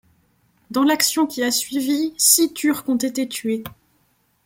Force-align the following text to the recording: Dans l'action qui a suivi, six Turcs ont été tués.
Dans 0.71 0.81
l'action 0.83 1.27
qui 1.27 1.43
a 1.43 1.51
suivi, 1.51 2.15
six 2.17 2.51
Turcs 2.55 2.89
ont 2.89 2.95
été 2.97 3.29
tués. 3.29 3.63